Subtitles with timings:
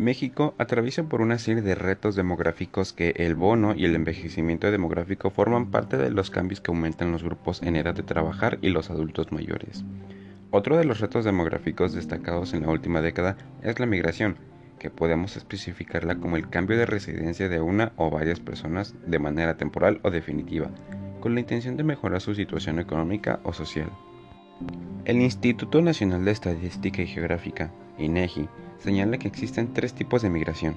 [0.00, 5.28] México atraviesa por una serie de retos demográficos que el bono y el envejecimiento demográfico
[5.28, 8.88] forman parte de los cambios que aumentan los grupos en edad de trabajar y los
[8.88, 9.84] adultos mayores.
[10.50, 14.36] Otro de los retos demográficos destacados en la última década es la migración,
[14.78, 19.58] que podemos especificarla como el cambio de residencia de una o varias personas de manera
[19.58, 20.70] temporal o definitiva,
[21.20, 23.90] con la intención de mejorar su situación económica o social.
[25.04, 28.48] El Instituto Nacional de Estadística y Geográfica, INEGI,
[28.80, 30.76] señala que existen tres tipos de migración.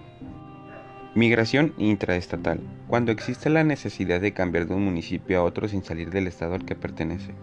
[1.16, 6.10] Migración intraestatal, cuando existe la necesidad de cambiar de un municipio a otro sin salir
[6.10, 7.34] del estado al que pertenece.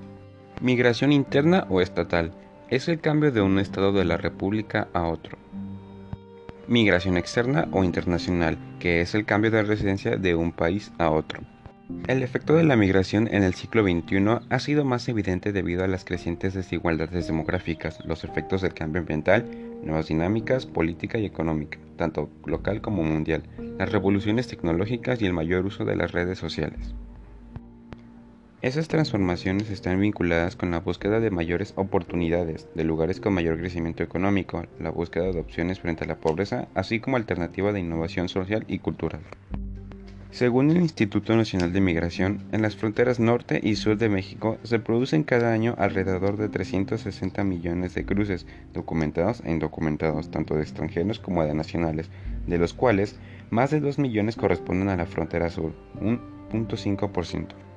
[0.60, 2.32] Migración interna o estatal,
[2.68, 5.38] es el cambio de un estado de la República a otro.
[6.66, 11.40] Migración externa o internacional, que es el cambio de residencia de un país a otro.
[12.06, 15.88] El efecto de la migración en el siglo XXI ha sido más evidente debido a
[15.88, 19.46] las crecientes desigualdades demográficas, los efectos del cambio ambiental,
[19.82, 23.42] nuevas dinámicas política y económica, tanto local como mundial,
[23.78, 26.94] las revoluciones tecnológicas y el mayor uso de las redes sociales.
[28.62, 34.02] Esas transformaciones están vinculadas con la búsqueda de mayores oportunidades, de lugares con mayor crecimiento
[34.02, 38.66] económico, la búsqueda de opciones frente a la pobreza, así como alternativa de innovación social
[38.68, 39.22] y cultural.
[40.32, 44.78] Según el Instituto Nacional de Migración, en las fronteras norte y sur de México se
[44.78, 51.18] producen cada año alrededor de 360 millones de cruces, documentados e indocumentados, tanto de extranjeros
[51.18, 52.10] como de nacionales,
[52.46, 53.18] de los cuales
[53.50, 56.20] más de 2 millones corresponden a la frontera sur, un
[56.52, 57.69] 0.5%.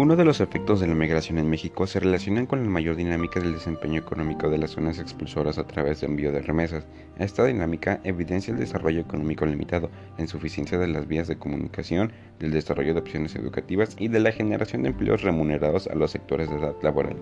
[0.00, 3.38] Uno de los efectos de la migración en México se relaciona con la mayor dinámica
[3.38, 6.86] del desempeño económico de las zonas expulsoras a través de envío de remesas.
[7.18, 12.50] Esta dinámica evidencia el desarrollo económico limitado, la insuficiencia de las vías de comunicación, del
[12.50, 16.56] desarrollo de opciones educativas y de la generación de empleos remunerados a los sectores de
[16.56, 17.16] edad laboral.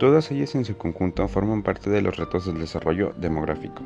[0.00, 3.80] Todas ellas en su conjunto forman parte de los retos del desarrollo demográfico.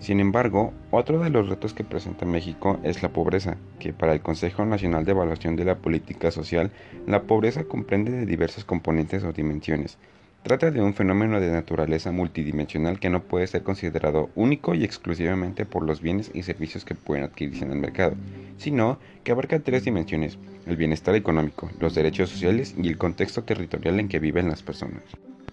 [0.00, 4.20] Sin embargo, otro de los retos que presenta México es la pobreza, que para el
[4.20, 6.70] Consejo Nacional de Evaluación de la Política Social,
[7.06, 9.98] la pobreza comprende de diversos componentes o dimensiones.
[10.44, 15.66] Trata de un fenómeno de naturaleza multidimensional que no puede ser considerado único y exclusivamente
[15.66, 18.14] por los bienes y servicios que pueden adquirirse en el mercado,
[18.56, 23.98] sino que abarca tres dimensiones, el bienestar económico, los derechos sociales y el contexto territorial
[23.98, 25.02] en que viven las personas.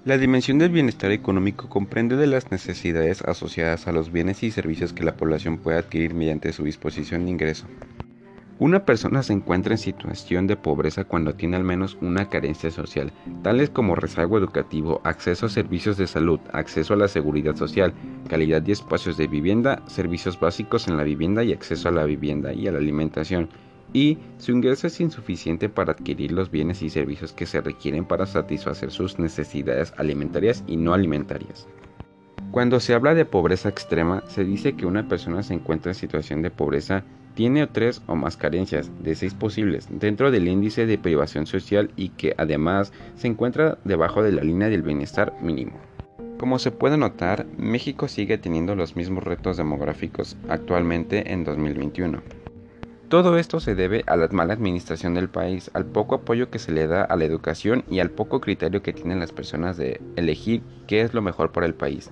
[0.06, 4.94] La dimensión del bienestar económico comprende de las necesidades asociadas a los bienes y servicios
[4.94, 7.66] que la población puede adquirir mediante su disposición de ingreso.
[8.60, 13.12] Una persona se encuentra en situación de pobreza cuando tiene al menos una carencia social,
[13.42, 17.92] tales como rezago educativo, acceso a servicios de salud, acceso a la seguridad social,
[18.30, 22.54] calidad y espacios de vivienda, servicios básicos en la vivienda y acceso a la vivienda
[22.54, 23.50] y a la alimentación,
[23.96, 28.26] y su ingreso es insuficiente para adquirir los bienes y servicios que se requieren para
[28.26, 31.66] satisfacer sus necesidades alimentarias y no alimentarias.
[32.52, 36.42] Cuando se habla de pobreza extrema, se dice que una persona se encuentra en situación
[36.42, 41.46] de pobreza tiene tres o más carencias, de seis posibles, dentro del índice de privación
[41.46, 45.80] social y que además se encuentra debajo de la línea del bienestar mínimo.
[46.38, 52.45] Como se puede notar, México sigue teniendo los mismos retos demográficos actualmente en 2021.
[53.08, 56.72] Todo esto se debe a la mala administración del país, al poco apoyo que se
[56.72, 60.68] le da a la educación y al poco criterio que tienen las personas de elegir
[60.88, 62.12] qué es lo mejor para el país.